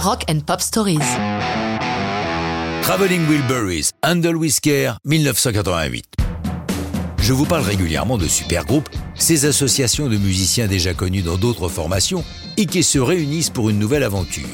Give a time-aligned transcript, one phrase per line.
[0.00, 1.00] Rock and Pop Stories.
[2.82, 6.04] Traveling Wilburys, Handle Whisker, 1988.
[7.20, 12.22] Je vous parle régulièrement de supergroupes, ces associations de musiciens déjà connus dans d'autres formations
[12.56, 14.46] et qui se réunissent pour une nouvelle aventure.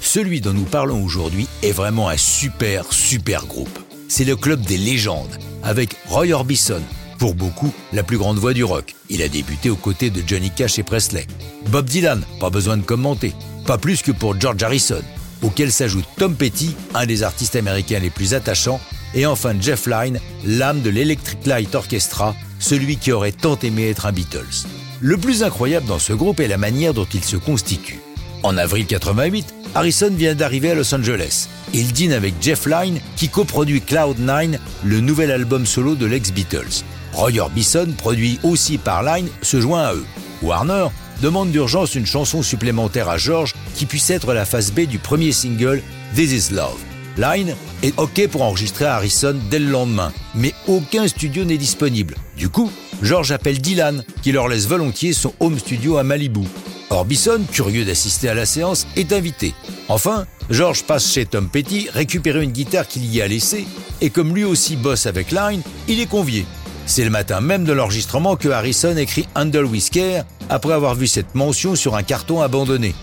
[0.00, 3.78] Celui dont nous parlons aujourd'hui est vraiment un super, super groupe.
[4.08, 6.82] C'est le club des légendes, avec Roy Orbison,
[7.18, 8.94] pour beaucoup la plus grande voix du rock.
[9.10, 11.26] Il a débuté aux côtés de Johnny Cash et Presley.
[11.68, 13.34] Bob Dylan, pas besoin de commenter,
[13.66, 15.02] pas plus que pour George Harrison,
[15.42, 18.80] auquel s'ajoute Tom Petty, un des artistes américains les plus attachants,
[19.12, 24.06] et enfin Jeff Lynne, l'âme de l'Electric Light Orchestra, celui qui aurait tant aimé être
[24.06, 24.66] un Beatles.
[25.00, 28.00] Le plus incroyable dans ce groupe est la manière dont il se constitue.
[28.44, 31.48] En avril 88, Harrison vient d'arriver à Los Angeles.
[31.74, 36.84] Il dîne avec Jeff Lynne qui coproduit Cloud9, le nouvel album solo de l'ex-Beatles.
[37.12, 40.06] Roy Orbison, produit aussi par Line, se joint à eux.
[40.42, 40.88] Warner
[41.22, 45.32] demande d'urgence une chanson supplémentaire à George qui puisse être la face B du premier
[45.32, 45.82] single
[46.14, 46.78] This Is Love.
[47.16, 52.14] Line est OK pour enregistrer Harrison dès le lendemain, mais aucun studio n'est disponible.
[52.36, 52.70] Du coup,
[53.02, 56.46] George appelle Dylan, qui leur laisse volontiers son home studio à Malibu.
[56.90, 59.54] Orbison, curieux d'assister à la séance, est invité.
[59.88, 63.66] Enfin, George passe chez Tom Petty récupérer une guitare qu'il y a laissée,
[64.00, 66.44] et comme lui aussi bosse avec Line, il est convié.
[66.86, 71.34] C'est le matin même de l'enregistrement que Harrison écrit Handle Whisker après avoir vu cette
[71.34, 72.94] mention sur un carton abandonné.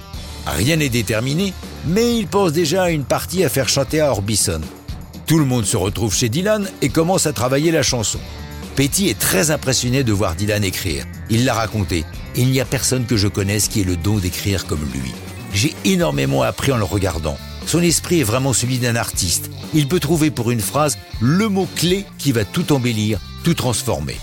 [0.47, 1.53] Rien n'est déterminé,
[1.85, 4.61] mais il pense déjà à une partie à faire chanter à Orbison.
[5.27, 8.19] Tout le monde se retrouve chez Dylan et commence à travailler la chanson.
[8.75, 11.05] Petty est très impressionné de voir Dylan écrire.
[11.29, 12.05] Il l'a raconté.
[12.35, 15.11] Il n'y a personne que je connaisse qui ait le don d'écrire comme lui.
[15.53, 17.37] J'ai énormément appris en le regardant.
[17.65, 19.49] Son esprit est vraiment celui d'un artiste.
[19.73, 24.17] Il peut trouver pour une phrase le mot clé qui va tout embellir, tout transformer.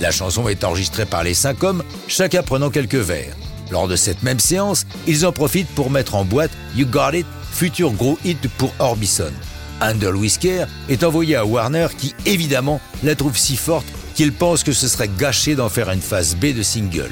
[0.00, 3.34] La chanson est enregistrée par les cinq hommes, chacun prenant quelques vers.
[3.70, 7.26] Lors de cette même séance, ils en profitent pour mettre en boîte You Got It,
[7.52, 9.32] futur gros hit pour Orbison.
[9.80, 14.72] Handle Whisker est envoyé à Warner qui, évidemment, la trouve si forte qu'il pense que
[14.72, 17.10] ce serait gâché d'en faire une phase B de single.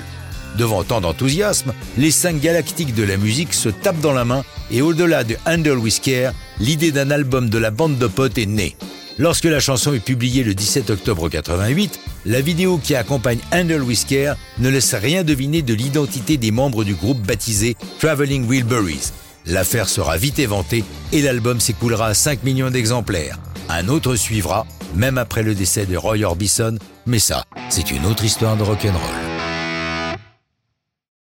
[0.57, 4.83] Devant tant d'enthousiasme, les cinq galactiques de la musique se tapent dans la main et
[4.83, 8.77] au-delà de Handle Whisker, l'idée d'un album de la bande de potes est née.
[9.23, 14.33] Lorsque la chanson est publiée le 17 octobre 88, la vidéo qui accompagne Handle Whisker
[14.59, 19.13] ne laisse rien deviner de l'identité des membres du groupe baptisé Traveling Wilburys.
[19.47, 20.83] L'affaire sera vite éventée
[21.13, 23.39] et l'album s'écoulera à 5 millions d'exemplaires.
[23.69, 24.67] Un autre suivra,
[24.97, 29.32] même après le décès de Roy Orbison, mais ça, c'est une autre histoire de rock'n'roll.